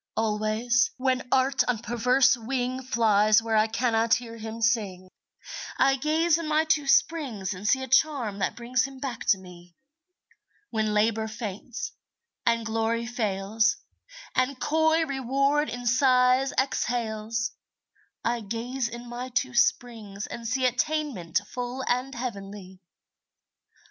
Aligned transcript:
Always, 0.17 0.89
when 0.97 1.27
Art 1.31 1.63
on 1.67 1.77
perverse 1.77 2.35
wing 2.35 2.81
Flies 2.81 3.39
where 3.39 3.55
I 3.55 3.67
cannot 3.67 4.15
hear 4.15 4.35
him 4.37 4.59
sing, 4.59 5.11
I 5.77 5.95
gaze 5.97 6.39
in 6.39 6.47
my 6.47 6.63
two 6.65 6.87
springs 6.87 7.53
and 7.53 7.67
see 7.67 7.83
A 7.83 7.87
charm 7.87 8.39
that 8.39 8.55
brings 8.55 8.85
him 8.85 8.99
back 8.99 9.27
to 9.27 9.37
me. 9.37 9.75
When 10.71 10.95
Labor 10.95 11.27
faints, 11.27 11.91
and 12.47 12.65
Glory 12.65 13.05
fails, 13.05 13.77
And 14.33 14.59
coy 14.59 15.05
Reward 15.05 15.69
in 15.69 15.85
sighs 15.85 16.51
exhales, 16.57 17.51
I 18.25 18.39
gaze 18.41 18.87
in 18.89 19.07
my 19.07 19.29
two 19.29 19.53
springs 19.53 20.25
and 20.25 20.47
see 20.47 20.65
Attainment 20.65 21.41
full 21.47 21.83
and 21.87 22.15
heavenly. 22.15 22.79